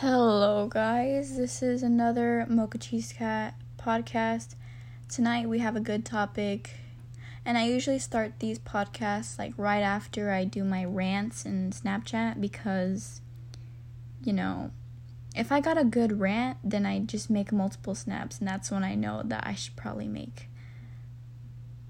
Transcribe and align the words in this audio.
Hello, 0.00 0.68
guys. 0.68 1.36
This 1.36 1.60
is 1.60 1.82
another 1.82 2.46
Mocha 2.48 2.78
Cheese 2.78 3.12
Cat 3.12 3.54
podcast. 3.76 4.54
Tonight 5.08 5.48
we 5.48 5.58
have 5.58 5.74
a 5.74 5.80
good 5.80 6.04
topic, 6.04 6.76
and 7.44 7.58
I 7.58 7.66
usually 7.66 7.98
start 7.98 8.34
these 8.38 8.60
podcasts 8.60 9.40
like 9.40 9.54
right 9.56 9.80
after 9.80 10.30
I 10.30 10.44
do 10.44 10.62
my 10.62 10.84
rants 10.84 11.44
in 11.44 11.72
Snapchat 11.72 12.40
because, 12.40 13.20
you 14.22 14.32
know, 14.32 14.70
if 15.34 15.50
I 15.50 15.60
got 15.60 15.76
a 15.76 15.84
good 15.84 16.20
rant, 16.20 16.58
then 16.62 16.86
I 16.86 17.00
just 17.00 17.28
make 17.28 17.50
multiple 17.50 17.96
snaps, 17.96 18.38
and 18.38 18.46
that's 18.46 18.70
when 18.70 18.84
I 18.84 18.94
know 18.94 19.22
that 19.24 19.44
I 19.44 19.54
should 19.54 19.74
probably 19.74 20.06
make 20.06 20.48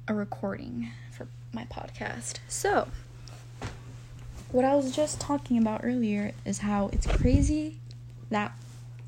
a 0.08 0.14
recording 0.14 0.88
for 1.12 1.28
my 1.52 1.64
podcast. 1.64 2.36
So, 2.48 2.88
what 4.50 4.64
I 4.64 4.74
was 4.74 4.96
just 4.96 5.20
talking 5.20 5.58
about 5.58 5.82
earlier 5.84 6.32
is 6.46 6.60
how 6.60 6.88
it's 6.90 7.06
crazy 7.06 7.80
that 8.30 8.52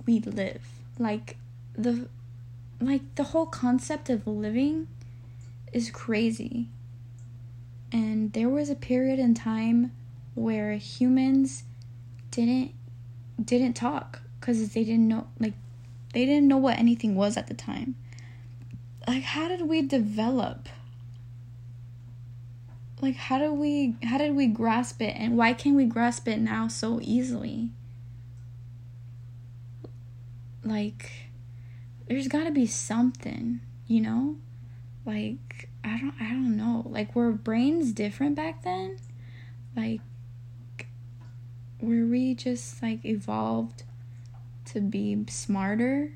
we 0.07 0.21
live. 0.21 0.63
Like 0.99 1.37
the 1.75 2.09
like 2.81 3.03
the 3.15 3.25
whole 3.25 3.47
concept 3.47 4.09
of 4.09 4.27
living 4.27 4.89
is 5.73 5.91
crazy. 5.91 6.69
And 7.93 8.33
there 8.33 8.49
was 8.49 8.71
a 8.71 8.75
period 8.75 9.19
in 9.19 9.35
time 9.35 9.93
where 10.35 10.73
humans 10.75 11.65
didn't 12.31 12.73
didn't 13.43 13.75
talk 13.75 14.23
cuz 14.41 14.73
they 14.73 14.85
didn't 14.85 15.09
know 15.09 15.27
like 15.39 15.55
they 16.13 16.25
didn't 16.27 16.49
know 16.49 16.57
what 16.57 16.79
anything 16.79 17.15
was 17.15 17.37
at 17.37 17.47
the 17.47 17.55
time. 17.55 17.95
Like 19.07 19.23
how 19.23 19.49
did 19.49 19.63
we 19.63 19.83
develop? 19.83 20.69
Like 23.01 23.17
how 23.17 23.39
do 23.39 23.53
we 23.53 23.97
how 24.05 24.19
did 24.19 24.35
we 24.35 24.47
grasp 24.47 25.01
it 25.03 25.15
and 25.17 25.37
why 25.37 25.53
can 25.53 25.75
we 25.75 25.85
grasp 25.85 26.29
it 26.29 26.39
now 26.39 26.69
so 26.69 27.01
easily? 27.03 27.71
Like 30.65 31.11
there's 32.09 32.29
got 32.29 32.45
to 32.45 32.51
be 32.51 32.67
something, 32.67 33.61
you 33.87 34.01
know? 34.01 34.37
Like 35.05 35.69
I 35.85 35.99
don't 35.99 36.15
I 36.21 36.31
don't 36.31 36.57
know. 36.57 36.85
Like 36.87 37.15
were 37.15 37.33
brains 37.33 37.93
different 37.93 38.35
back 38.35 38.63
then? 38.63 38.97
Like 39.77 40.01
were 41.81 42.05
we 42.07 42.35
just 42.35 42.83
like 42.83 43.05
evolved 43.05 43.85
to 44.67 44.81
be 44.81 45.25
smarter? 45.29 46.13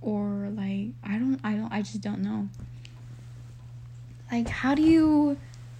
Or 0.00 0.50
like 0.54 0.92
I 1.04 1.18
don't 1.18 1.40
I 1.44 1.54
don't 1.54 1.72
I 1.72 1.82
just 1.82 2.00
don't 2.00 2.20
know. 2.20 2.48
Like 4.32 4.48
how 4.48 4.74
do 4.74 4.82
you 4.82 5.36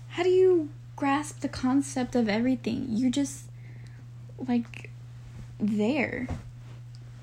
how 0.08 0.22
do 0.22 0.28
you 0.28 0.68
grasp 0.96 1.40
the 1.40 1.48
concept 1.48 2.14
of 2.14 2.28
everything? 2.28 2.86
You're 2.90 3.10
just 3.10 3.44
like 4.46 4.90
there 5.58 6.28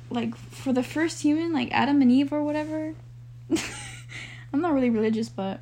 like 0.09 0.35
for 0.35 0.73
the 0.73 0.83
first 0.83 1.21
human, 1.21 1.53
like 1.53 1.69
Adam 1.71 2.01
and 2.01 2.11
Eve 2.11 2.31
or 2.31 2.43
whatever. 2.43 2.93
I'm 4.53 4.61
not 4.61 4.73
really 4.73 4.89
religious, 4.89 5.29
but 5.29 5.61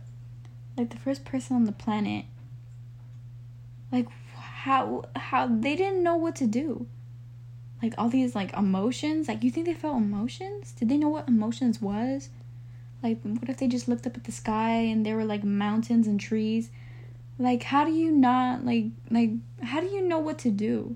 like 0.77 0.89
the 0.89 0.97
first 0.97 1.25
person 1.25 1.55
on 1.55 1.65
the 1.65 1.71
planet, 1.71 2.25
like 3.91 4.07
how 4.33 5.05
how 5.15 5.47
they 5.47 5.75
didn't 5.75 6.03
know 6.03 6.15
what 6.15 6.35
to 6.37 6.47
do. 6.47 6.87
Like 7.81 7.95
all 7.97 8.09
these 8.09 8.35
like 8.35 8.53
emotions, 8.53 9.27
like 9.27 9.43
you 9.43 9.51
think 9.51 9.65
they 9.65 9.73
felt 9.73 9.97
emotions? 9.97 10.71
Did 10.71 10.89
they 10.89 10.97
know 10.97 11.09
what 11.09 11.27
emotions 11.27 11.81
was? 11.81 12.29
Like 13.01 13.21
what 13.23 13.49
if 13.49 13.57
they 13.57 13.67
just 13.67 13.87
looked 13.87 14.07
up 14.07 14.15
at 14.15 14.23
the 14.23 14.31
sky 14.31 14.71
and 14.71 15.05
there 15.05 15.15
were 15.15 15.25
like 15.25 15.43
mountains 15.43 16.07
and 16.07 16.19
trees? 16.19 16.69
Like 17.37 17.63
how 17.63 17.83
do 17.83 17.91
you 17.91 18.11
not 18.11 18.65
like 18.65 18.85
like 19.09 19.31
how 19.61 19.81
do 19.81 19.87
you 19.87 20.01
know 20.01 20.19
what 20.19 20.37
to 20.39 20.51
do? 20.51 20.95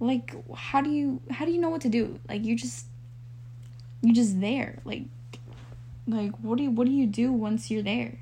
Like 0.00 0.34
how 0.56 0.80
do 0.80 0.90
you 0.90 1.20
how 1.30 1.44
do 1.44 1.52
you 1.52 1.60
know 1.60 1.68
what 1.68 1.82
to 1.82 1.88
do? 1.88 2.18
Like 2.28 2.44
you 2.44 2.56
just 2.56 2.86
you're 4.02 4.14
just 4.14 4.40
there. 4.40 4.78
Like 4.84 5.04
like 6.08 6.32
what 6.38 6.56
do 6.56 6.64
you 6.64 6.70
what 6.70 6.86
do 6.86 6.92
you 6.92 7.06
do 7.06 7.30
once 7.30 7.70
you're 7.70 7.82
there? 7.82 8.18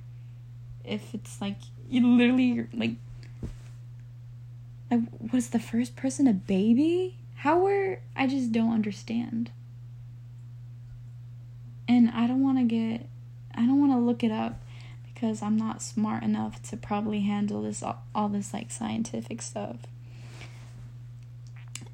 If 0.85 1.15
it's 1.15 1.41
like 1.41 1.59
you 1.89 2.07
literally 2.07 2.67
like 2.75 2.97
like 4.91 5.01
was 5.33 5.51
the 5.51 5.61
first 5.61 5.95
person 5.97 6.27
a 6.27 6.33
baby? 6.33 7.17
How 7.37 7.61
were 7.61 8.01
i 8.17 8.27
just 8.27 8.51
don't 8.51 8.75
understand. 8.75 9.53
And 11.87 12.11
i 12.11 12.27
don't 12.27 12.43
want 12.43 12.59
to 12.59 12.65
get 12.65 13.07
i 13.55 13.61
don't 13.65 13.81
want 13.81 13.93
to 13.93 13.99
look 13.99 14.25
it 14.25 14.33
up 14.33 14.61
because 15.15 15.43
i'm 15.43 15.57
not 15.57 15.81
smart 15.81 16.23
enough 16.23 16.63
to 16.63 16.77
probably 16.77 17.21
handle 17.21 17.63
this 17.63 17.83
all, 17.83 18.03
all 18.15 18.29
this 18.29 18.53
like 18.53 18.71
scientific 18.71 19.41
stuff 19.41 19.77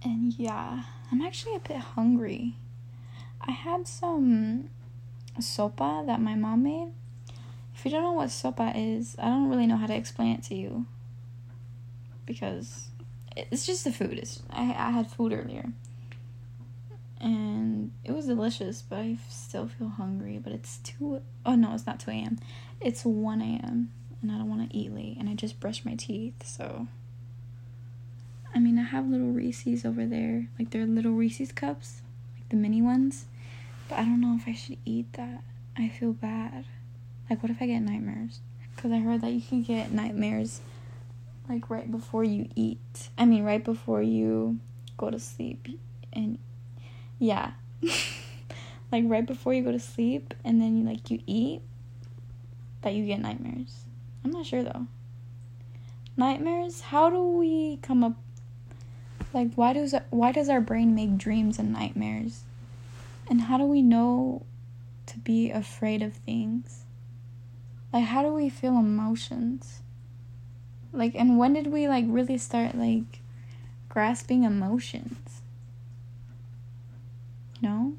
and 0.04 0.34
yeah, 0.34 0.84
I'm 1.10 1.22
actually 1.22 1.56
a 1.56 1.60
bit 1.60 1.78
hungry. 1.78 2.56
I 3.40 3.52
had 3.52 3.88
some 3.88 4.70
sopa 5.40 6.06
that 6.06 6.20
my 6.20 6.34
mom 6.34 6.62
made. 6.62 6.92
If 7.74 7.84
you 7.84 7.90
don't 7.90 8.02
know 8.02 8.12
what 8.12 8.28
sopa 8.28 8.72
is, 8.74 9.16
I 9.18 9.26
don't 9.26 9.48
really 9.48 9.66
know 9.66 9.76
how 9.76 9.86
to 9.86 9.96
explain 9.96 10.34
it 10.34 10.42
to 10.44 10.54
you. 10.54 10.86
Because 12.26 12.88
it's 13.36 13.66
just 13.66 13.84
the 13.84 13.92
food. 13.92 14.18
It's, 14.18 14.42
I, 14.50 14.62
I 14.62 14.90
had 14.90 15.10
food 15.10 15.32
earlier. 15.32 15.72
And 17.20 17.92
it 18.04 18.12
was 18.12 18.26
delicious, 18.26 18.82
but 18.82 18.98
I 18.98 19.16
still 19.28 19.68
feel 19.68 19.88
hungry. 19.88 20.38
But 20.42 20.52
it's 20.52 20.78
2 20.78 21.20
oh 21.46 21.54
no, 21.54 21.74
it's 21.74 21.86
not 21.86 22.00
2 22.00 22.10
a.m. 22.10 22.38
It's 22.80 23.04
1 23.04 23.40
a.m. 23.40 23.90
And 24.22 24.32
I 24.32 24.38
don't 24.38 24.48
want 24.48 24.70
to 24.70 24.76
eat 24.76 24.94
late. 24.94 25.16
And 25.18 25.28
I 25.28 25.34
just 25.34 25.60
brushed 25.60 25.84
my 25.84 25.94
teeth, 25.94 26.46
so 26.46 26.86
I 28.54 28.60
mean, 28.60 28.78
I 28.78 28.84
have 28.84 29.08
little 29.08 29.32
Reese's 29.32 29.84
over 29.84 30.06
there. 30.06 30.48
Like, 30.58 30.70
they're 30.70 30.86
little 30.86 31.12
Reese's 31.12 31.50
cups, 31.50 32.02
like 32.36 32.48
the 32.50 32.56
mini 32.56 32.80
ones. 32.80 33.26
But 33.88 33.98
I 33.98 34.02
don't 34.02 34.20
know 34.20 34.36
if 34.40 34.46
I 34.46 34.54
should 34.54 34.78
eat 34.84 35.12
that. 35.14 35.42
I 35.76 35.88
feel 35.88 36.12
bad. 36.12 36.64
Like, 37.28 37.42
what 37.42 37.50
if 37.50 37.60
I 37.60 37.66
get 37.66 37.80
nightmares? 37.80 38.40
Because 38.74 38.92
I 38.92 38.98
heard 38.98 39.22
that 39.22 39.32
you 39.32 39.40
can 39.40 39.62
get 39.62 39.92
nightmares, 39.92 40.60
like, 41.48 41.68
right 41.68 41.90
before 41.90 42.22
you 42.22 42.48
eat. 42.54 43.08
I 43.18 43.24
mean, 43.24 43.42
right 43.42 43.62
before 43.62 44.02
you 44.02 44.60
go 44.96 45.10
to 45.10 45.18
sleep. 45.18 45.66
And, 46.12 46.38
yeah. 47.18 47.52
like, 48.92 49.04
right 49.06 49.26
before 49.26 49.52
you 49.52 49.62
go 49.62 49.72
to 49.72 49.80
sleep, 49.80 50.32
and 50.44 50.60
then 50.60 50.78
you, 50.78 50.84
like, 50.84 51.10
you 51.10 51.20
eat, 51.26 51.62
that 52.82 52.94
you 52.94 53.04
get 53.04 53.20
nightmares. 53.20 53.84
I'm 54.24 54.30
not 54.30 54.46
sure, 54.46 54.62
though 54.62 54.86
nightmares 56.16 56.80
how 56.80 57.10
do 57.10 57.20
we 57.20 57.76
come 57.78 58.04
up 58.04 58.14
like 59.34 59.52
why 59.54 59.72
does 59.72 59.94
why 60.10 60.30
does 60.30 60.48
our 60.48 60.60
brain 60.60 60.94
make 60.94 61.18
dreams 61.18 61.58
and 61.58 61.72
nightmares? 61.72 62.44
And 63.28 63.42
how 63.42 63.58
do 63.58 63.64
we 63.64 63.82
know 63.82 64.42
to 65.06 65.18
be 65.18 65.50
afraid 65.50 66.02
of 66.02 66.14
things? 66.14 66.84
Like 67.92 68.04
how 68.04 68.22
do 68.22 68.32
we 68.32 68.48
feel 68.48 68.78
emotions? 68.78 69.82
Like 70.92 71.14
and 71.16 71.36
when 71.36 71.52
did 71.52 71.66
we 71.66 71.88
like 71.88 72.04
really 72.06 72.38
start 72.38 72.76
like 72.76 73.20
grasping 73.88 74.44
emotions? 74.44 75.42
Know? 77.60 77.94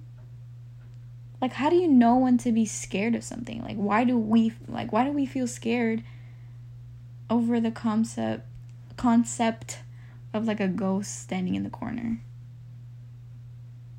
Like 1.42 1.54
how 1.54 1.70
do 1.70 1.76
you 1.76 1.90
know 1.90 2.16
when 2.18 2.38
to 2.40 2.52
be 2.54 2.66
scared 2.66 3.14
of 3.14 3.24
something? 3.26 3.62
Like 3.62 3.76
why 3.76 4.06
do 4.06 4.18
we 4.18 4.54
like 4.70 4.94
why 4.94 5.04
do 5.04 5.12
we 5.12 5.26
feel 5.26 5.48
scared 5.48 6.02
over 7.30 7.60
the 7.60 7.72
concept 7.72 8.48
concept 8.96 9.80
of 10.36 10.46
like 10.46 10.60
a 10.60 10.68
ghost 10.68 11.22
standing 11.22 11.56
in 11.56 11.64
the 11.64 11.70
corner. 11.70 12.22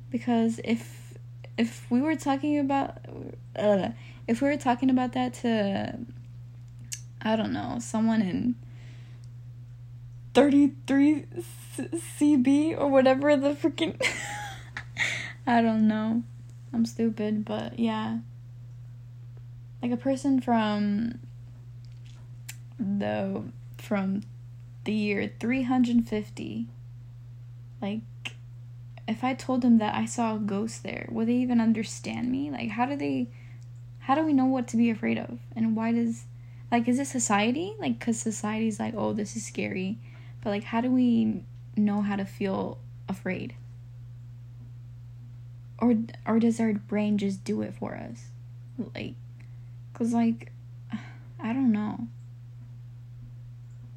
Because 0.09 0.59
if 0.63 1.17
if 1.57 1.89
we 1.89 2.01
were 2.01 2.15
talking 2.15 2.59
about 2.59 2.99
uh, 3.55 3.89
if 4.27 4.41
we 4.41 4.47
were 4.47 4.57
talking 4.57 4.89
about 4.89 5.13
that 5.13 5.33
to 5.35 5.99
I 7.21 7.35
don't 7.35 7.51
know, 7.51 7.77
someone 7.79 8.21
in 8.21 8.55
33 10.33 11.25
CB 12.19 12.79
or 12.79 12.87
whatever 12.87 13.35
the 13.35 13.53
freaking 13.53 13.99
I 15.47 15.61
don't 15.61 15.87
know. 15.87 16.23
I'm 16.73 16.85
stupid, 16.85 17.43
but 17.43 17.79
yeah. 17.79 18.19
Like 19.81 19.91
a 19.91 19.97
person 19.97 20.39
from 20.39 21.19
the 22.79 23.43
from 23.77 24.21
the 24.87 24.93
year 24.93 25.29
350. 25.39 26.67
Like, 27.81 28.01
if 29.05 29.21
I 29.21 29.33
told 29.33 29.61
them 29.61 29.79
that 29.79 29.93
I 29.93 30.05
saw 30.05 30.35
a 30.35 30.39
ghost 30.39 30.81
there, 30.81 31.07
would 31.11 31.27
they 31.27 31.35
even 31.35 31.59
understand 31.59 32.31
me? 32.31 32.49
Like, 32.49 32.69
how 32.69 32.85
do 32.85 32.95
they, 32.95 33.27
how 33.99 34.15
do 34.15 34.23
we 34.23 34.31
know 34.31 34.45
what 34.45 34.67
to 34.69 34.77
be 34.77 34.89
afraid 34.89 35.17
of? 35.17 35.39
And 35.55 35.75
why 35.75 35.91
does, 35.91 36.23
like, 36.71 36.87
is 36.87 36.99
it 36.99 37.07
society? 37.07 37.75
Like, 37.79 37.99
because 37.99 38.17
society's 38.17 38.79
like, 38.79 38.93
oh, 38.95 39.11
this 39.11 39.35
is 39.35 39.45
scary. 39.45 39.97
But, 40.41 40.51
like, 40.51 40.63
how 40.63 40.79
do 40.79 40.89
we 40.89 41.43
know 41.75 42.01
how 42.01 42.15
to 42.15 42.25
feel 42.25 42.77
afraid? 43.09 43.55
Or, 45.79 45.95
or 46.25 46.39
does 46.39 46.61
our 46.61 46.73
brain 46.73 47.17
just 47.17 47.43
do 47.43 47.61
it 47.61 47.73
for 47.73 47.95
us? 47.95 48.27
Like, 48.95 49.15
because, 49.91 50.13
like, 50.13 50.53
I 51.41 51.51
don't 51.51 51.73
know. 51.73 52.07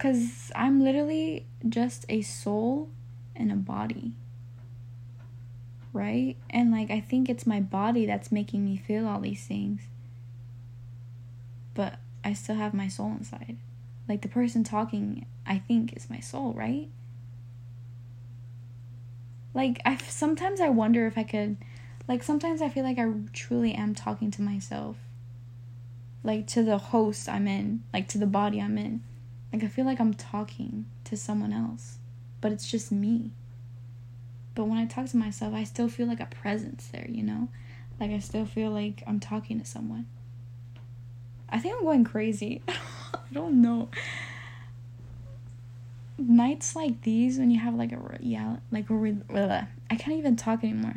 Because 0.01 0.51
I'm 0.57 0.83
literally 0.83 1.45
just 1.69 2.07
a 2.09 2.23
soul 2.23 2.89
in 3.37 3.51
a 3.51 3.57
body. 3.57 4.13
Right? 5.93 6.37
And 6.49 6.71
like 6.71 6.91
I 6.91 7.01
think 7.01 7.29
it's 7.29 7.47
my 7.47 7.61
body 7.61 8.07
that's 8.07 8.33
making 8.33 8.65
me 8.65 8.79
feel 8.79 9.07
all 9.07 9.21
these 9.21 9.45
things. 9.45 9.83
But 11.75 11.99
I 12.25 12.33
still 12.33 12.55
have 12.55 12.73
my 12.73 12.89
soul 12.89 13.09
inside. 13.09 13.59
Like 14.09 14.23
the 14.23 14.29
person 14.29 14.65
talking, 14.65 15.27
I 15.45 15.59
think 15.59 15.95
is 15.95 16.09
my 16.09 16.21
soul, 16.21 16.55
right? 16.55 16.89
Like 19.53 19.83
I 19.85 19.99
sometimes 19.99 20.63
I 20.63 20.71
wonder 20.71 21.07
if 21.07 21.19
I 21.19 21.25
could 21.25 21.59
like 22.09 22.23
sometimes 22.23 22.63
I 22.63 22.71
feel 22.71 22.85
like 22.85 22.99
I 22.99 23.13
truly 23.35 23.75
am 23.75 23.95
talking 23.95 24.31
to 24.31 24.41
myself. 24.41 24.97
Like 26.25 26.47
to 26.47 26.63
the 26.63 26.79
host 26.79 27.29
I'm 27.29 27.47
in, 27.47 27.83
like 27.93 28.09
to 28.09 28.19
the 28.19 28.27
body 28.27 28.63
I'm 28.63 28.79
in. 28.79 29.03
Like 29.53 29.65
I 29.65 29.69
feel 29.69 29.85
like 29.85 30.01
I'm 30.01 30.15
talking 30.15 30.87
to 31.05 31.17
someone 31.17 31.53
else, 31.53 31.99
but 32.41 32.53
it's 32.53 32.71
just 32.71 32.93
me. 32.93 33.33
But 34.55 34.65
when 34.65 34.79
I 34.79 34.87
talk 34.87 35.07
to 35.07 35.17
myself, 35.17 35.55
I 35.55 35.65
still 35.65 35.89
feel 35.89 36.07
like 36.07 36.21
a 36.21 36.27
presence 36.27 36.89
there, 36.89 37.07
you 37.09 37.23
know? 37.23 37.49
Like 37.99 38.11
I 38.11 38.19
still 38.19 38.47
feel 38.47 38.71
like 38.71 39.03
I'm 39.07 39.21
talking 39.21 39.59
to 39.61 39.67
someone. 39.67 40.07
I 41.49 41.59
think 41.59 41.77
I'm 41.77 41.85
going 41.85 42.05
crazy. 42.05 42.63
I 42.69 43.19
don't 43.33 43.61
know. 43.61 43.89
Nights 46.19 46.77
like 46.77 47.03
these 47.03 47.39
when 47.39 47.51
you 47.51 47.59
have 47.61 47.75
like 47.75 47.93
a 47.93 48.19
yeah, 48.21 48.57
like 48.71 48.87
I 48.91 49.97
can't 49.97 50.17
even 50.17 50.37
talk 50.37 50.63
anymore 50.63 50.97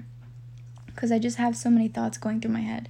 cuz 0.95 1.11
I 1.11 1.17
just 1.17 1.37
have 1.37 1.55
so 1.55 1.69
many 1.69 1.87
thoughts 1.87 2.17
going 2.17 2.39
through 2.41 2.51
my 2.51 2.61
head. 2.61 2.89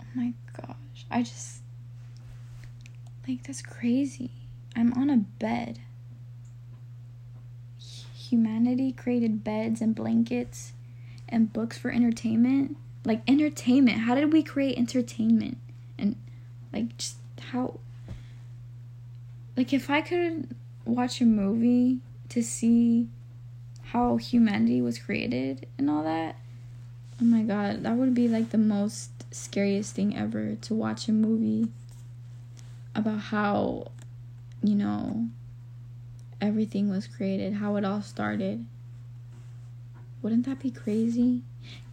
Oh 0.00 0.04
my 0.14 0.32
gosh. 0.54 1.06
I 1.10 1.22
just 1.22 1.60
like, 3.28 3.42
that's 3.44 3.62
crazy. 3.62 4.30
I'm 4.74 4.92
on 4.94 5.10
a 5.10 5.16
bed. 5.16 5.80
Humanity 8.28 8.92
created 8.92 9.44
beds 9.44 9.80
and 9.80 9.94
blankets 9.94 10.72
and 11.28 11.52
books 11.52 11.78
for 11.78 11.90
entertainment. 11.90 12.76
Like, 13.04 13.22
entertainment. 13.28 13.98
How 13.98 14.14
did 14.14 14.32
we 14.32 14.42
create 14.42 14.78
entertainment? 14.78 15.58
And, 15.98 16.16
like, 16.72 16.96
just 16.98 17.16
how. 17.50 17.80
Like, 19.56 19.72
if 19.72 19.88
I 19.88 20.02
could 20.02 20.54
watch 20.84 21.20
a 21.20 21.24
movie 21.24 22.00
to 22.28 22.42
see 22.42 23.08
how 23.92 24.16
humanity 24.16 24.80
was 24.80 24.98
created 24.98 25.66
and 25.78 25.88
all 25.88 26.02
that, 26.02 26.36
oh 27.20 27.24
my 27.24 27.42
god, 27.42 27.82
that 27.84 27.96
would 27.96 28.14
be 28.14 28.28
like 28.28 28.50
the 28.50 28.58
most 28.58 29.10
scariest 29.30 29.94
thing 29.94 30.16
ever 30.16 30.56
to 30.56 30.74
watch 30.74 31.08
a 31.08 31.12
movie 31.12 31.68
about 32.96 33.20
how, 33.20 33.92
you 34.62 34.74
know, 34.74 35.28
everything 36.40 36.88
was 36.90 37.06
created, 37.06 37.54
how 37.54 37.76
it 37.76 37.84
all 37.84 38.02
started. 38.02 38.66
Wouldn't 40.22 40.46
that 40.46 40.60
be 40.60 40.70
crazy? 40.70 41.42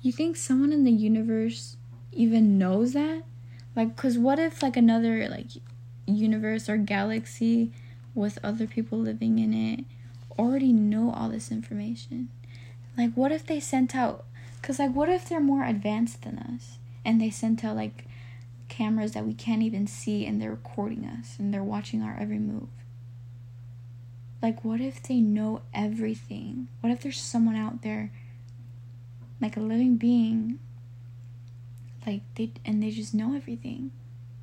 You 0.01 0.11
think 0.11 0.37
someone 0.37 0.71
in 0.71 0.83
the 0.83 0.91
universe 0.91 1.77
even 2.11 2.57
knows 2.57 2.93
that? 2.93 3.23
Like, 3.75 3.95
cause 3.95 4.17
what 4.17 4.39
if 4.39 4.61
like 4.61 4.77
another 4.77 5.27
like 5.29 5.47
universe 6.05 6.69
or 6.69 6.77
galaxy 6.77 7.71
with 8.13 8.37
other 8.43 8.67
people 8.67 8.99
living 8.99 9.39
in 9.39 9.53
it 9.53 9.85
already 10.37 10.71
know 10.71 11.11
all 11.11 11.29
this 11.29 11.51
information? 11.51 12.29
Like, 12.97 13.13
what 13.13 13.31
if 13.31 13.45
they 13.45 13.59
sent 13.59 13.95
out? 13.95 14.25
Cause 14.61 14.79
like, 14.79 14.93
what 14.93 15.09
if 15.09 15.27
they're 15.27 15.39
more 15.39 15.65
advanced 15.65 16.21
than 16.21 16.37
us 16.37 16.77
and 17.03 17.19
they 17.19 17.29
sent 17.29 17.65
out 17.65 17.75
like 17.75 18.05
cameras 18.73 19.11
that 19.11 19.25
we 19.25 19.33
can't 19.33 19.61
even 19.61 19.85
see 19.85 20.25
and 20.25 20.41
they're 20.41 20.49
recording 20.49 21.05
us 21.05 21.35
and 21.37 21.53
they're 21.53 21.63
watching 21.63 22.01
our 22.01 22.17
every 22.19 22.39
move. 22.39 22.69
Like, 24.41 24.65
what 24.65 24.81
if 24.81 25.01
they 25.03 25.19
know 25.19 25.61
everything? 25.73 26.67
What 26.81 26.91
if 26.91 27.01
there's 27.01 27.21
someone 27.21 27.55
out 27.55 27.83
there, 27.83 28.11
like 29.39 29.55
a 29.55 29.61
living 29.61 29.97
being, 29.97 30.59
like 32.05 32.21
they 32.35 32.51
and 32.65 32.81
they 32.81 32.89
just 32.89 33.13
know 33.13 33.35
everything 33.35 33.91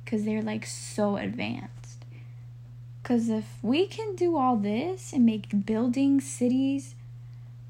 because 0.03 0.23
they're 0.23 0.41
like 0.41 0.65
so 0.65 1.17
advanced. 1.17 2.05
Because 3.03 3.27
if 3.27 3.45
we 3.61 3.85
can 3.85 4.15
do 4.15 4.37
all 4.37 4.55
this 4.55 5.11
and 5.11 5.25
make 5.25 5.65
buildings, 5.65 6.23
cities, 6.25 6.95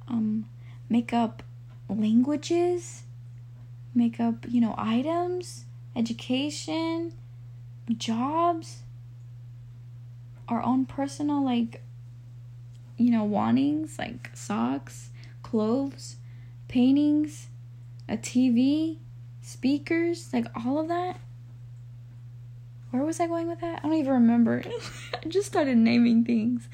um, 0.08 0.46
make 0.90 1.12
up 1.12 1.42
languages, 1.90 3.04
make 3.96 4.20
up, 4.20 4.46
you 4.48 4.62
know, 4.62 4.76
items, 4.78 5.66
education, 5.96 7.14
jobs, 7.98 8.84
our 10.48 10.62
own 10.62 10.86
personal, 10.86 11.44
like, 11.44 11.82
you 12.98 13.12
know, 13.12 13.24
wantings, 13.24 13.98
like 13.98 14.30
socks, 14.34 15.10
clothes, 15.44 16.18
paintings, 16.68 17.48
a 18.08 18.18
TV, 18.18 18.98
speakers, 19.42 20.30
like 20.34 20.48
all 20.66 20.80
of 20.80 20.88
that. 20.88 21.20
Where 22.92 23.04
was 23.04 23.20
I 23.20 23.28
going 23.28 23.48
with 23.48 23.62
that? 23.62 23.80
I 23.80 23.88
don't 23.88 23.98
even 23.98 24.14
remember. 24.14 24.64
I 25.14 25.28
just 25.30 25.48
started 25.48 25.78
naming 25.78 26.26
things. 26.26 26.68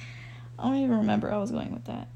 I 0.57 0.63
don't 0.63 0.77
even 0.77 0.97
remember 0.97 1.31
I 1.31 1.37
was 1.37 1.51
going 1.51 1.71
with 1.71 1.85
that. 1.85 2.07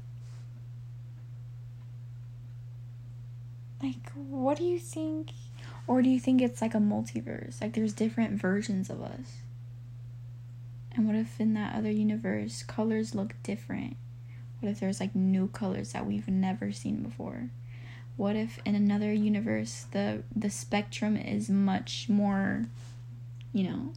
Like, 3.80 4.10
what 4.14 4.58
do 4.58 4.64
you 4.64 4.78
think 4.78 5.30
or 5.86 6.02
do 6.02 6.08
you 6.08 6.20
think 6.20 6.40
it's 6.40 6.62
like 6.62 6.74
a 6.74 6.78
multiverse? 6.78 7.60
Like 7.60 7.74
there's 7.74 7.92
different 7.92 8.40
versions 8.40 8.88
of 8.88 9.02
us. 9.02 9.38
And 10.94 11.06
what 11.06 11.16
if 11.16 11.40
in 11.40 11.54
that 11.54 11.74
other 11.74 11.90
universe 11.90 12.62
colors 12.62 13.14
look 13.14 13.34
different? 13.42 13.96
What 14.60 14.70
if 14.70 14.80
there's 14.80 15.00
like 15.00 15.14
new 15.14 15.48
colors 15.48 15.92
that 15.92 16.06
we've 16.06 16.28
never 16.28 16.70
seen 16.72 17.02
before? 17.02 17.48
What 18.16 18.36
if 18.36 18.60
in 18.64 18.74
another 18.74 19.12
universe 19.12 19.86
the 19.90 20.22
the 20.36 20.50
spectrum 20.50 21.16
is 21.16 21.48
much 21.48 22.08
more 22.08 22.66
you 23.52 23.64
know, 23.64 23.92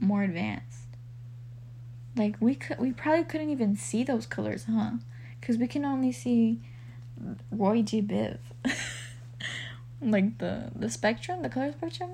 more 0.00 0.22
advanced? 0.22 0.86
Like 2.16 2.36
we 2.40 2.54
could 2.54 2.78
we 2.78 2.92
probably 2.92 3.24
couldn't 3.24 3.50
even 3.50 3.76
see 3.76 4.04
those 4.04 4.26
colors, 4.26 4.66
huh? 4.70 4.92
Cuz 5.40 5.56
we 5.56 5.66
can 5.66 5.84
only 5.84 6.12
see 6.12 6.60
Roy 7.50 7.82
G 7.82 8.02
Biv. 8.02 8.38
like 10.00 10.38
the 10.38 10.70
the 10.74 10.90
spectrum, 10.90 11.42
the 11.42 11.48
color 11.48 11.72
spectrum. 11.72 12.10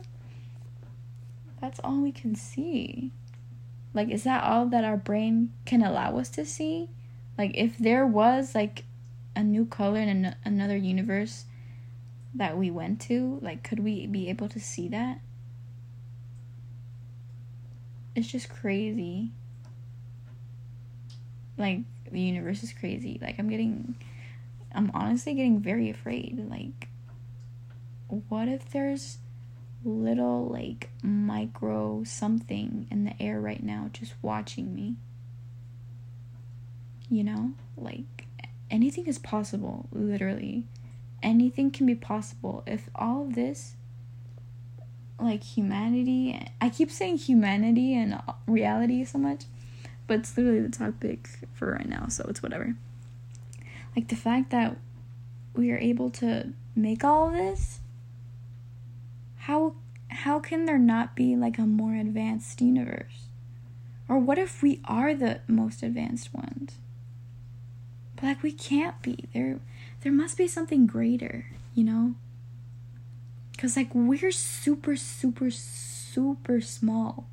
That's 1.61 1.81
all 1.81 2.01
we 2.01 2.13
can 2.13 2.35
see. 2.35 3.13
Like 3.93 4.11
is 4.11 4.25
that 4.25 4.45
all 4.45 4.67
that 4.67 4.85
our 4.85 4.97
brain 4.97 5.53
can 5.65 5.83
allow 5.83 6.19
us 6.19 6.29
to 6.31 6.45
see? 6.45 6.89
Like 7.39 7.53
if 7.55 7.79
there 7.79 8.07
was 8.07 8.55
like 8.55 8.85
a 9.37 9.43
new 9.43 9.67
color 9.67 10.01
in 10.01 10.09
an- 10.09 10.37
another 10.45 10.77
universe 10.77 11.45
that 12.35 12.59
we 12.59 12.71
went 12.71 13.01
to, 13.03 13.39
like 13.43 13.63
could 13.63 13.81
we 13.81 14.07
be 14.07 14.29
able 14.29 14.49
to 14.49 14.61
see 14.61 14.89
that? 14.89 15.21
It's 18.15 18.29
just 18.29 18.49
crazy. 18.49 19.31
Like 21.57 21.81
the 22.11 22.21
universe 22.21 22.63
is 22.63 22.73
crazy. 22.73 23.19
Like 23.21 23.39
I'm 23.39 23.49
getting 23.49 23.97
I'm 24.75 24.91
honestly 24.93 25.35
getting 25.35 25.61
very 25.61 25.89
afraid. 25.91 26.47
Like 26.51 26.89
what 28.09 28.49
if 28.49 28.71
there's 28.71 29.19
little 29.85 30.47
like 30.47 30.91
micro 31.03 32.03
something 32.05 32.87
in 32.91 33.05
the 33.05 33.23
air 33.23 33.41
right 33.41 33.63
now 33.63 33.91
just 33.93 34.15
watching 34.23 34.75
me? 34.75 34.97
You 37.11 37.25
know? 37.25 37.53
Like 37.77 38.27
anything 38.71 39.07
is 39.07 39.19
possible, 39.19 39.89
literally. 39.93 40.65
Anything 41.23 41.71
can 41.71 41.87
be 41.87 41.95
possible 41.95 42.63
if 42.67 42.89
all 42.95 43.23
of 43.23 43.35
this 43.35 43.77
like 45.19 45.43
humanity 45.43 46.49
I 46.61 46.69
keep 46.71 46.91
saying 46.91 47.19
humanity 47.19 47.95
and 47.95 48.21
reality 48.47 49.05
so 49.05 49.19
much, 49.19 49.45
but 50.07 50.21
it's 50.21 50.37
literally 50.37 50.61
the 50.61 50.69
topic 50.69 51.29
for 51.55 51.73
right 51.73 51.89
now, 51.89 52.09
so 52.09 52.27
it's 52.29 52.43
whatever. 52.43 52.77
Like 53.97 54.09
the 54.09 54.17
fact 54.17 54.51
that 54.51 54.77
we 55.55 55.71
are 55.71 55.79
able 55.79 56.11
to 56.11 56.53
make 56.75 57.05
all 57.05 57.29
of 57.29 57.35
this 57.35 57.81
how 59.45 59.75
how 60.09 60.41
can 60.41 60.65
there 60.65 60.79
not 60.79 61.15
be 61.15 61.37
like 61.37 61.59
a 61.59 61.67
more 61.67 61.95
advanced 61.95 62.63
universe? 62.63 63.29
Or 64.09 64.19
what 64.19 64.39
if 64.39 64.63
we 64.63 64.81
are 64.87 65.15
the 65.15 65.41
most 65.47 65.83
advanced 65.83 66.33
ones? 66.33 66.79
But 68.17 68.25
like 68.25 68.43
we 68.43 68.53
can't 68.53 69.01
be. 69.03 69.27
There 69.35 69.61
there 70.01 70.13
must 70.13 70.39
be 70.39 70.49
something 70.49 70.87
greater, 70.87 71.47
you 71.75 71.85
know? 71.85 72.15
Cuz 73.59 73.77
like 73.77 73.95
we're 73.95 74.31
super 74.31 74.97
super 74.97 75.51
super 75.51 76.63
small. 76.63 77.27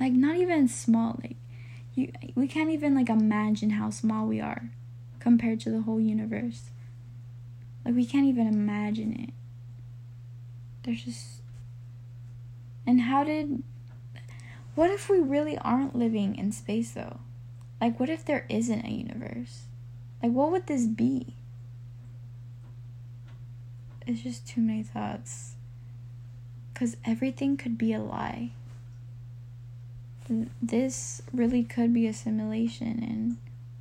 Like 0.00 0.12
not 0.12 0.36
even 0.36 0.66
small 0.66 1.20
like 1.22 1.36
you 1.94 2.10
we 2.34 2.48
can't 2.48 2.70
even 2.70 2.96
like 2.96 3.08
imagine 3.08 3.70
how 3.70 3.90
small 3.90 4.26
we 4.26 4.40
are 4.40 4.70
compared 5.20 5.60
to 5.60 5.70
the 5.70 5.82
whole 5.82 6.00
universe. 6.00 6.70
Like 7.84 7.94
we 7.94 8.04
can't 8.04 8.26
even 8.26 8.48
imagine 8.48 9.12
it. 9.12 9.34
There's 10.86 11.04
just. 11.04 11.42
And 12.86 13.02
how 13.02 13.24
did. 13.24 13.62
What 14.76 14.90
if 14.90 15.10
we 15.10 15.18
really 15.18 15.58
aren't 15.58 15.96
living 15.96 16.36
in 16.36 16.52
space 16.52 16.92
though? 16.92 17.18
Like, 17.80 17.98
what 17.98 18.08
if 18.08 18.24
there 18.24 18.46
isn't 18.48 18.86
a 18.86 18.90
universe? 18.90 19.64
Like, 20.22 20.32
what 20.32 20.50
would 20.50 20.66
this 20.66 20.86
be? 20.86 21.34
It's 24.06 24.22
just 24.22 24.46
too 24.46 24.60
many 24.60 24.82
thoughts. 24.82 25.56
Because 26.72 26.96
everything 27.04 27.56
could 27.56 27.76
be 27.76 27.92
a 27.92 28.00
lie. 28.00 28.52
This 30.60 31.22
really 31.32 31.64
could 31.64 31.92
be 31.92 32.06
a 32.06 32.12
simulation, 32.12 33.02
and 33.02 33.36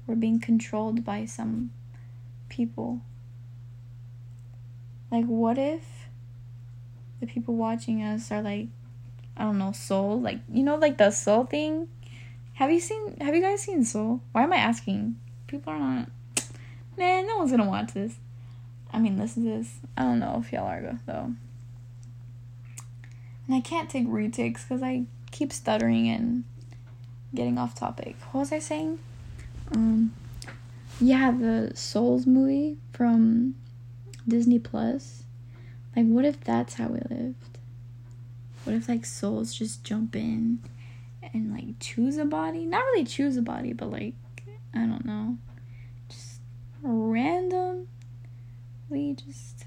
we're 0.07 0.15
being 0.15 0.39
controlled 0.39 1.03
by 1.03 1.25
some 1.25 1.71
people. 2.50 3.01
Like, 5.12 5.25
what 5.25 5.57
if 5.57 6.04
the 7.19 7.27
people 7.27 7.55
watching 7.55 8.03
us 8.03 8.31
are 8.31 8.41
like, 8.41 8.67
I 9.38 9.43
don't 9.43 9.57
know, 9.57 9.72
soul? 9.72 10.19
Like, 10.19 10.39
you 10.51 10.63
know, 10.63 10.75
like 10.75 10.98
the 10.98 11.12
soul 11.12 11.45
thing? 11.45 11.89
Have 12.53 12.72
you 12.72 12.79
seen, 12.79 13.17
have 13.19 13.36
you 13.36 13.41
guys 13.41 13.62
seen 13.62 13.84
Soul? 13.84 14.22
Why 14.31 14.43
am 14.43 14.53
I 14.53 14.57
asking? 14.57 15.17
People 15.48 15.74
are 15.74 15.79
not, 15.79 16.10
man, 16.98 17.27
no 17.27 17.38
one's 17.38 17.51
gonna 17.51 17.67
watch 17.67 17.93
this. 17.93 18.15
I 18.93 19.00
mean, 19.00 19.17
listen 19.17 19.43
to 19.43 19.57
this. 19.57 19.74
I 19.98 20.03
don't 20.03 20.19
know 20.19 20.41
if 20.41 20.53
y'all 20.53 20.65
are, 20.65 20.98
though. 21.05 21.34
And 23.48 23.55
I 23.55 23.60
can't 23.60 23.89
take 23.89 24.05
retakes 24.07 24.63
because 24.63 24.81
I 24.81 25.03
keep 25.31 25.51
stuttering 25.51 26.07
and 26.07 26.45
getting 27.34 27.57
off 27.57 27.75
topic. 27.75 28.15
What 28.31 28.39
was 28.39 28.53
I 28.53 28.60
saying? 28.60 29.00
Um, 29.74 30.13
yeah, 31.01 31.31
the 31.31 31.74
Souls 31.75 32.25
movie 32.25 32.77
from 32.93 33.55
Disney 34.25 34.60
Plus. 34.60 35.25
Like, 35.96 36.06
what 36.06 36.25
if 36.25 36.42
that's 36.42 36.75
how 36.75 36.88
we 36.88 37.00
lived? 37.10 37.58
What 38.64 38.75
if, 38.75 38.90
like, 38.90 39.06
souls 39.06 39.54
just 39.54 39.84
jump 39.84 40.16
in 40.16 40.60
and, 41.34 41.54
like, 41.54 41.80
choose 41.80 42.18
a 42.18 42.25
body? 42.25 42.66
Not 42.66 42.84
really 42.84 43.06
choose 43.06 43.38
a 43.38 43.42
body, 43.42 43.74
but, 43.74 43.92
like, 43.92 44.16
I 44.74 44.80
don't 44.80 45.06
know. 45.06 45.38
Just 46.10 46.42
random. 46.82 47.88
We 48.90 49.14
just. 49.14 49.66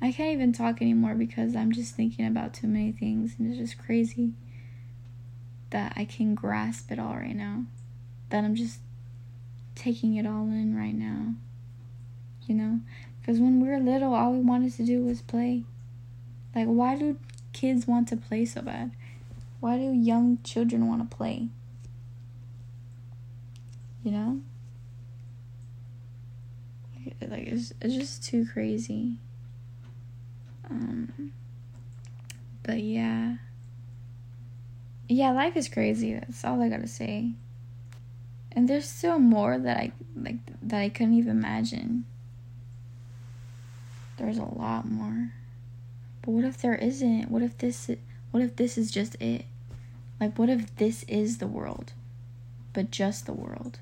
I 0.00 0.12
can't 0.12 0.32
even 0.32 0.52
talk 0.52 0.82
anymore 0.82 1.14
because 1.14 1.56
I'm 1.56 1.72
just 1.72 1.94
thinking 1.94 2.26
about 2.26 2.52
too 2.52 2.66
many 2.66 2.92
things 2.92 3.34
and 3.38 3.48
it's 3.48 3.58
just 3.58 3.82
crazy 3.82 4.34
that 5.70 5.94
I 5.96 6.04
can 6.04 6.34
grasp 6.34 6.92
it 6.92 6.98
all 6.98 7.14
right 7.14 7.34
now. 7.34 7.64
That 8.28 8.44
I'm 8.44 8.54
just 8.54 8.80
taking 9.74 10.16
it 10.16 10.26
all 10.26 10.44
in 10.44 10.76
right 10.76 10.94
now. 10.94 11.34
You 12.46 12.54
know? 12.54 12.80
Because 13.26 13.40
when 13.40 13.60
we 13.60 13.66
were 13.66 13.80
little, 13.80 14.14
all 14.14 14.30
we 14.30 14.38
wanted 14.38 14.72
to 14.74 14.84
do 14.84 15.02
was 15.02 15.20
play. 15.20 15.64
Like, 16.54 16.66
why 16.66 16.94
do 16.94 17.18
kids 17.52 17.84
want 17.84 18.06
to 18.08 18.16
play 18.16 18.44
so 18.44 18.62
bad? 18.62 18.92
Why 19.58 19.78
do 19.78 19.92
young 19.92 20.38
children 20.44 20.86
want 20.86 21.10
to 21.10 21.16
play? 21.16 21.48
You 24.04 24.12
know? 24.12 24.40
Like, 27.20 27.48
it's, 27.48 27.72
it's 27.80 27.94
just 27.94 28.24
too 28.24 28.46
crazy. 28.46 29.16
Um, 30.70 31.32
but 32.62 32.80
yeah. 32.80 33.38
Yeah, 35.08 35.32
life 35.32 35.56
is 35.56 35.68
crazy. 35.68 36.14
That's 36.14 36.44
all 36.44 36.62
I 36.62 36.68
gotta 36.68 36.86
say. 36.86 37.32
And 38.52 38.68
there's 38.68 38.88
still 38.88 39.18
more 39.18 39.58
that 39.58 39.76
I 39.76 39.92
like 40.14 40.36
that 40.62 40.80
I 40.80 40.88
couldn't 40.88 41.14
even 41.14 41.32
imagine. 41.32 42.04
There's 44.16 44.38
a 44.38 44.44
lot 44.44 44.86
more. 44.86 45.32
But 46.22 46.30
what 46.30 46.44
if 46.44 46.58
there 46.58 46.74
isn't? 46.74 47.30
What 47.30 47.42
if 47.42 47.58
this 47.58 47.90
what 48.30 48.42
if 48.42 48.56
this 48.56 48.76
is 48.76 48.90
just 48.90 49.14
it? 49.20 49.44
Like 50.20 50.38
what 50.38 50.48
if 50.48 50.74
this 50.76 51.04
is 51.04 51.38
the 51.38 51.46
world? 51.46 51.92
But 52.72 52.90
just 52.90 53.26
the 53.26 53.32
world? 53.32 53.78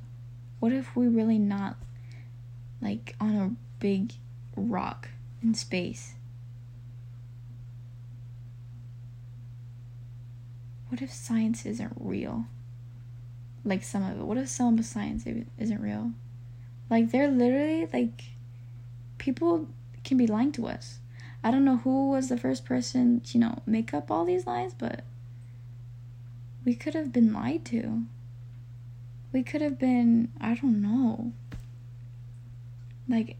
What 0.60 0.72
if 0.72 0.94
we're 0.96 1.08
really 1.08 1.38
not 1.38 1.76
like 2.80 3.14
on 3.20 3.36
a 3.36 3.56
big 3.80 4.14
rock 4.56 5.08
in 5.42 5.54
space? 5.54 6.14
What 10.88 11.02
if 11.02 11.12
science 11.12 11.66
isn't 11.66 11.92
real? 11.98 12.46
Like 13.64 13.82
some 13.82 14.02
of 14.02 14.18
it. 14.18 14.24
What 14.24 14.38
if 14.38 14.48
some 14.48 14.78
of 14.78 14.84
science 14.84 15.24
isn't 15.58 15.80
real? 15.80 16.12
Like 16.90 17.10
they're 17.10 17.30
literally 17.30 17.88
like 17.92 18.22
people 19.18 19.68
can 20.04 20.16
be 20.16 20.26
lying 20.26 20.52
to 20.52 20.66
us. 20.66 20.98
I 21.42 21.50
don't 21.50 21.64
know 21.64 21.78
who 21.78 22.10
was 22.10 22.28
the 22.28 22.38
first 22.38 22.64
person 22.64 23.20
to, 23.20 23.38
you 23.38 23.40
know, 23.40 23.62
make 23.66 23.92
up 23.92 24.10
all 24.10 24.24
these 24.24 24.46
lies, 24.46 24.72
but 24.72 25.04
we 26.64 26.74
could 26.74 26.94
have 26.94 27.12
been 27.12 27.32
lied 27.32 27.64
to. 27.66 28.04
We 29.32 29.42
could 29.42 29.60
have 29.60 29.78
been, 29.78 30.32
I 30.40 30.54
don't 30.54 30.80
know. 30.80 31.32
Like, 33.08 33.36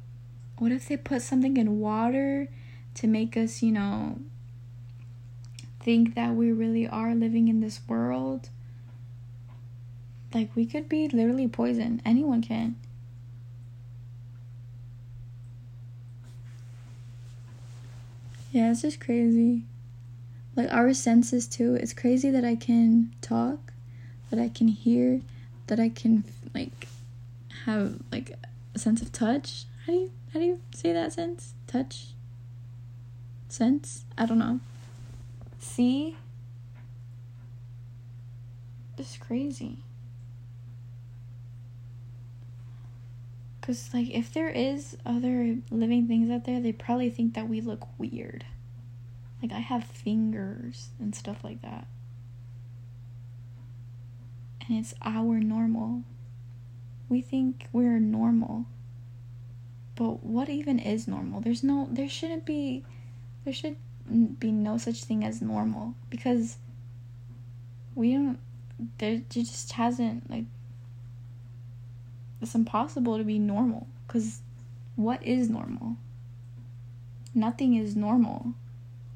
what 0.59 0.73
if 0.73 0.89
they 0.89 0.97
put 0.97 1.23
something 1.23 1.57
in 1.57 1.81
water 1.81 2.49
to 2.97 3.07
make 3.07 3.37
us, 3.37 3.63
you 3.63 3.73
know, 3.73 4.19
think 5.81 6.15
that 6.15 6.35
we 6.35 6.53
really 6.53 6.87
are 6.87 7.15
living 7.15 7.49
in 7.49 7.61
this 7.61 7.81
world? 7.89 8.51
Like, 10.35 10.55
we 10.55 10.67
could 10.67 10.89
be 10.89 11.09
literally 11.09 11.49
poisoned. 11.49 12.03
Anyone 12.05 12.43
can. 12.43 12.77
Yeah, 18.55 18.71
it's 18.71 18.83
just 18.83 19.01
crazy. 19.01 19.65
Like 20.55 20.73
our 20.73 20.95
senses 20.95 21.49
too. 21.49 21.75
It's 21.75 21.93
crazy 21.93 22.31
that 22.31 22.45
I 22.45 22.55
can 22.55 23.13
talk, 23.21 23.73
that 24.31 24.39
I 24.39 24.49
can 24.49 24.69
hear, 24.69 25.23
that 25.67 25.81
I 25.81 25.89
can 25.89 26.23
like 26.55 26.87
have 27.65 27.99
like 28.13 28.39
a 28.73 28.79
sense 28.79 29.03
of 29.03 29.11
touch. 29.11 29.65
How 29.85 29.93
do 29.93 29.99
you 29.99 30.13
how 30.33 30.39
do 30.39 30.47
you 30.47 30.61
say 30.73 30.93
that 30.93 31.13
sense? 31.13 31.55
Touch? 31.67 32.11
Sense? 33.49 34.05
I 34.17 34.25
don't 34.25 34.39
know. 34.39 34.61
See? 35.59 36.17
It's 38.97 39.17
crazy. 39.17 39.79
Because, 43.65 43.95
like, 43.95 44.11
if 44.11 44.31
there 44.31 44.51
is 44.51 44.95
other 45.07 45.57
living 45.71 46.07
things 46.07 46.31
out 46.31 46.45
there, 46.45 46.61
they 46.61 46.71
probably 46.71 47.09
think 47.09 47.33
that 47.33 47.49
we 47.49 47.63
look 47.63 47.89
weird. 47.99 48.45
Like, 49.41 49.53
I 49.53 49.61
have 49.61 49.85
fingers 49.85 50.91
and 51.01 51.15
stuff 51.15 51.43
like 51.43 51.63
that. 51.63 51.87
And 54.69 54.79
it's 54.79 54.93
our 55.01 55.41
normal. 55.41 56.03
We 57.09 57.23
think 57.23 57.69
we're 57.73 57.99
normal. 57.99 58.67
But 59.95 60.23
what 60.23 60.51
even 60.51 60.79
is 60.79 61.09
normal? 61.09 61.41
There's 61.41 61.65
no, 61.65 61.89
there 61.91 62.07
shouldn't 62.07 62.45
be, 62.45 62.85
there 63.47 63.55
should 63.55 63.77
be 64.39 64.53
no 64.53 64.77
such 64.77 65.05
thing 65.05 65.25
as 65.25 65.41
normal. 65.41 65.95
Because 66.11 66.59
we 67.95 68.13
don't, 68.13 68.39
there 68.99 69.23
just 69.31 69.73
hasn't, 69.73 70.29
like, 70.29 70.45
it's 72.45 72.55
impossible 72.55 73.17
to 73.17 73.25
be 73.25 73.39
normal 73.39 73.87
because 74.07 74.41
what 74.97 75.23
is 75.23 75.49
normal? 75.49 75.97
Nothing 77.35 77.75
is 77.75 77.97
normal. 77.97 78.53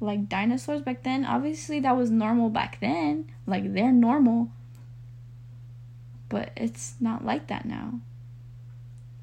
Like 0.01 0.27
dinosaurs 0.27 0.81
back 0.81 1.03
then, 1.03 1.25
obviously 1.25 1.79
that 1.81 1.95
was 1.95 2.09
normal 2.09 2.49
back 2.49 2.79
then. 2.81 3.31
Like 3.45 3.73
they're 3.73 3.91
normal. 3.91 4.49
But 6.27 6.51
it's 6.55 6.95
not 6.99 7.23
like 7.23 7.47
that 7.47 7.65
now. 7.65 7.99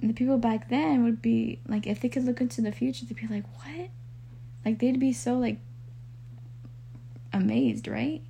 And 0.00 0.10
the 0.10 0.14
people 0.14 0.38
back 0.38 0.68
then 0.68 1.02
would 1.02 1.20
be 1.20 1.58
like, 1.66 1.86
if 1.86 2.00
they 2.00 2.08
could 2.08 2.24
look 2.24 2.40
into 2.40 2.60
the 2.60 2.72
future, 2.72 3.06
they'd 3.06 3.16
be 3.16 3.26
like, 3.26 3.44
what? 3.56 3.88
Like 4.64 4.78
they'd 4.78 5.00
be 5.00 5.12
so 5.12 5.36
like 5.36 5.58
amazed, 7.32 7.88
right? 7.88 8.22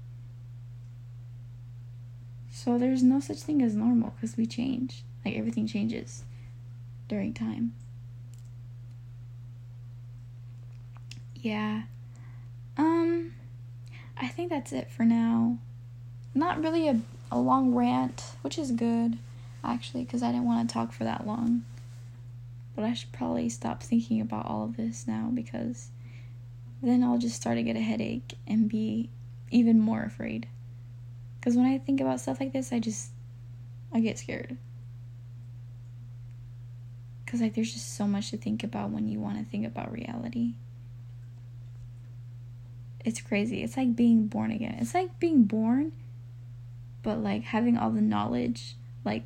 So 2.50 2.78
there's 2.78 3.02
no 3.02 3.21
such 3.21 3.38
thing 3.38 3.61
as 3.61 3.76
normal 3.76 4.14
because 4.16 4.37
we 4.38 4.47
change. 4.47 5.04
Like 5.26 5.35
everything 5.37 5.66
changes 5.66 6.23
during 7.09 7.35
time. 7.35 7.75
Yeah. 11.35 11.83
Um 12.76 13.33
I 14.16 14.28
think 14.28 14.50
that's 14.50 14.73
it 14.73 14.88
for 14.88 15.04
now. 15.04 15.59
Not 16.33 16.62
really 16.62 16.87
a, 16.87 17.00
a 17.33 17.40
long 17.40 17.75
rant, 17.75 18.37
which 18.42 18.56
is 18.56 18.71
good 18.71 19.18
actually 19.64 20.04
cuz 20.04 20.23
I 20.23 20.30
didn't 20.30 20.45
want 20.45 20.68
to 20.68 20.73
talk 20.73 20.92
for 20.92 21.02
that 21.02 21.26
long. 21.26 21.64
But 22.76 22.85
I 22.85 22.95
should 22.95 23.11
probably 23.11 23.49
stop 23.49 23.83
thinking 23.83 24.21
about 24.21 24.47
all 24.47 24.62
of 24.62 24.76
this 24.76 25.09
now 25.09 25.33
because 25.35 25.90
then 26.80 27.02
I'll 27.02 27.18
just 27.18 27.35
start 27.35 27.56
to 27.56 27.64
get 27.64 27.75
a 27.75 27.80
headache 27.80 28.38
and 28.47 28.68
be 28.68 29.11
even 29.50 29.80
more 29.80 30.04
afraid. 30.04 30.47
Cuz 31.40 31.56
when 31.56 31.66
I 31.66 31.78
think 31.78 32.00
about 32.00 32.21
stuff 32.21 32.38
like 32.38 32.52
this, 32.52 32.73
I 32.73 32.78
just 32.78 33.11
I 33.92 33.99
get 33.99 34.21
scared 34.21 34.56
because 37.26 37.42
like 37.42 37.54
there's 37.54 37.75
just 37.75 37.95
so 37.95 38.06
much 38.06 38.30
to 38.30 38.38
think 38.38 38.64
about 38.64 38.90
when 38.90 39.09
you 39.09 39.21
want 39.21 39.37
to 39.38 39.45
think 39.45 39.66
about 39.66 39.92
reality. 39.92 40.54
It's 43.04 43.21
crazy. 43.21 43.62
It's 43.62 43.76
like 43.76 43.95
being 43.95 44.26
born 44.26 44.50
again. 44.50 44.78
It's 44.80 44.95
like 44.95 45.18
being 45.21 45.45
born 45.45 45.92
but 47.06 47.23
like 47.23 47.45
having 47.45 47.78
all 47.78 47.90
the 47.90 48.00
knowledge, 48.00 48.75
like 49.04 49.25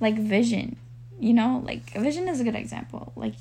like 0.00 0.18
vision, 0.18 0.76
you 1.20 1.34
know, 1.34 1.62
like 1.66 1.90
vision 1.92 2.26
is 2.28 2.40
a 2.40 2.44
good 2.44 2.56
example. 2.56 3.12
Like 3.14 3.34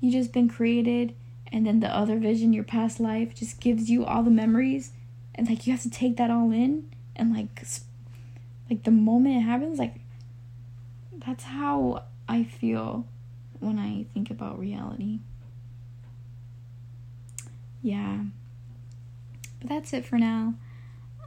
you 0.00 0.10
just 0.10 0.32
been 0.32 0.48
created 0.48 1.14
and 1.52 1.66
then 1.66 1.80
the 1.80 1.94
other 1.94 2.18
vision, 2.18 2.54
your 2.54 2.64
past 2.64 2.98
life 2.98 3.34
just 3.34 3.60
gives 3.60 3.90
you 3.90 4.06
all 4.06 4.22
the 4.22 4.30
memories 4.30 4.92
and 5.34 5.46
like 5.50 5.66
you 5.66 5.72
have 5.74 5.82
to 5.82 5.90
take 5.90 6.16
that 6.16 6.30
all 6.30 6.50
in 6.50 6.90
and 7.14 7.34
like 7.34 7.62
like 8.70 8.84
the 8.84 8.90
moment 8.90 9.36
it 9.36 9.40
happens 9.40 9.78
like 9.78 9.96
that's 11.26 11.44
how 11.44 12.04
I 12.26 12.44
feel 12.44 13.04
when 13.60 13.78
I 13.78 14.06
think 14.12 14.30
about 14.30 14.58
reality. 14.58 15.20
Yeah. 17.82 18.24
But 19.60 19.68
that's 19.68 19.92
it 19.92 20.04
for 20.04 20.18
now. 20.18 20.54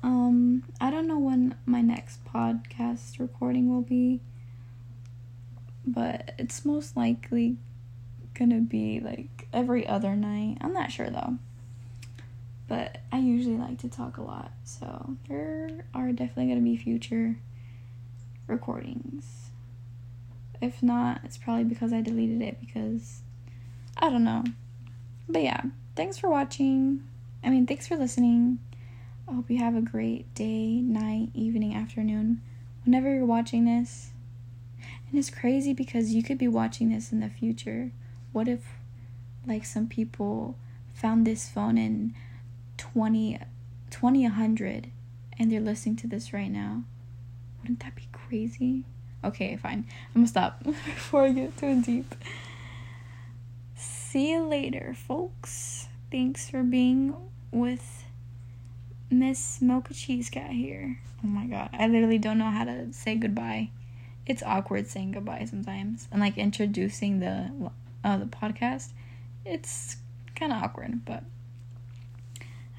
Um, 0.02 0.63
I 0.82 0.92
don't 0.92 1.08
know 1.08 1.20
when 1.20 1.56
my 1.66 1.82
next 1.82 2.25
podcast 2.25 3.20
recording 3.20 3.70
will 3.70 3.82
be, 3.82 4.20
but 5.86 6.34
it's 6.38 6.66
most 6.66 6.98
likely 6.98 7.58
gonna 8.34 8.60
be 8.60 9.00
like 9.00 9.48
every 9.54 9.88
other 9.88 10.16
night. 10.16 10.58
I'm 10.60 10.74
not 10.74 10.92
sure 10.92 11.10
though. 11.10 11.38
But 12.68 13.00
I 13.12 13.20
usually 13.20 13.58
like 13.58 13.78
to 13.80 13.90
talk 13.90 14.18
a 14.18 14.24
lot, 14.24 14.52
so 14.63 15.16
there 15.30 15.86
are 15.94 16.12
definitely 16.12 16.48
gonna 16.48 16.62
be 16.62 16.75
future 16.75 17.38
recordings. 18.48 19.52
If 20.63 20.82
not, 20.82 21.20
it's 21.25 21.36
probably 21.36 21.65
because 21.65 21.91
I 21.91 22.00
deleted 22.00 22.41
it 22.41 22.58
because 22.62 23.20
I 23.98 24.10
don't 24.10 24.24
know. 24.24 24.46
But 25.27 25.43
yeah, 25.43 25.62
thanks 25.98 26.17
for 26.17 26.29
watching. 26.29 27.03
I 27.43 27.50
mean, 27.50 27.67
thanks 27.67 27.86
for 27.86 27.98
listening. 27.98 28.60
I 29.27 29.34
hope 29.34 29.50
you 29.50 29.58
have 29.58 29.75
a 29.75 29.82
great 29.82 30.34
day, 30.34 30.79
night, 30.79 31.32
evening, 31.34 31.75
afternoon, 31.75 32.41
whenever 32.86 33.13
you're 33.13 33.25
watching 33.25 33.65
this. 33.65 34.12
And 35.10 35.20
it's 35.20 35.29
crazy 35.29 35.74
because 35.74 36.13
you 36.13 36.24
could 36.24 36.38
be 36.38 36.48
watching 36.48 36.91
this 36.91 37.12
in 37.12 37.20
the 37.20 37.27
future. 37.27 37.91
What 38.32 38.48
if, 38.48 38.62
like, 39.46 39.65
some 39.65 39.89
people 39.89 40.55
found 40.93 41.27
this 41.27 41.50
phone 41.50 41.77
in 41.77 42.13
20, 42.77 43.38
2100 43.89 44.91
and 45.38 45.51
they're 45.51 45.60
listening 45.60 45.98
to 45.98 46.08
this 46.08 46.32
right 46.32 46.50
now? 46.50 46.84
Wouldn't 47.62 47.82
that 47.82 47.96
be 47.96 48.08
crazy? 48.13 48.86
Okay, 49.24 49.56
fine. 49.56 49.86
I'm 50.15 50.22
gonna 50.22 50.27
stop 50.27 50.63
before 50.63 51.24
I 51.24 51.32
get 51.32 51.58
too 51.58 51.82
deep. 51.82 52.13
See 53.75 54.32
you 54.32 54.44
later, 54.44 54.94
folks. 54.96 55.88
Thanks 56.12 56.50
for 56.50 56.63
being 56.63 57.15
with 57.51 58.06
Miss 59.10 59.62
Mocha 59.62 59.94
Cheese 59.94 60.30
Cat 60.30 60.51
here. 60.51 61.00
Oh 61.24 61.27
my 61.27 61.46
god, 61.46 61.70
I 61.74 61.88
literally 61.88 62.18
don't 62.18 62.38
know 62.38 62.51
how 62.51 62.65
to 62.65 62.92
say 62.92 63.15
goodbye. 63.15 63.70
It's 64.25 64.44
awkward 64.44 64.88
saying 64.88 65.13
goodbye 65.13 65.46
sometimes, 65.50 66.08
and 66.12 66.22
like 66.22 66.38
introducing 66.38 67.20
the 67.20 67.50
uh, 68.03 68.18
the 68.18 68.25
podcast. 68.25 68.89
It's 69.46 69.98
kind 70.36 70.51
of 70.51 70.62
awkward, 70.62 71.06
but 71.06 71.24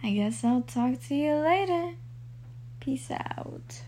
I 0.02 0.10
guess 0.10 0.44
I'll 0.44 0.62
talk 0.62 1.00
to 1.08 1.14
you 1.14 1.34
later. 1.34 1.94
Peace 2.80 3.10
out. 3.10 3.82